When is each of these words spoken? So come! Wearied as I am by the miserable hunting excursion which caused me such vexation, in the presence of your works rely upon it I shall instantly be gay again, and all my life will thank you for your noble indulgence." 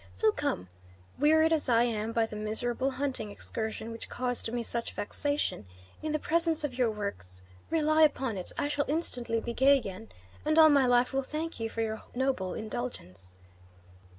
So 0.15 0.31
come! 0.31 0.67
Wearied 1.19 1.53
as 1.53 1.69
I 1.69 1.83
am 1.83 2.11
by 2.11 2.25
the 2.25 2.35
miserable 2.35 2.89
hunting 2.89 3.29
excursion 3.29 3.91
which 3.91 4.09
caused 4.09 4.51
me 4.51 4.63
such 4.63 4.93
vexation, 4.95 5.67
in 6.01 6.11
the 6.11 6.17
presence 6.17 6.63
of 6.63 6.73
your 6.75 6.89
works 6.89 7.43
rely 7.69 8.01
upon 8.01 8.35
it 8.35 8.51
I 8.57 8.67
shall 8.67 8.85
instantly 8.87 9.39
be 9.39 9.53
gay 9.53 9.77
again, 9.77 10.09
and 10.43 10.57
all 10.57 10.69
my 10.69 10.87
life 10.87 11.13
will 11.13 11.21
thank 11.21 11.59
you 11.59 11.69
for 11.69 11.81
your 11.83 12.01
noble 12.15 12.55
indulgence." 12.55 13.35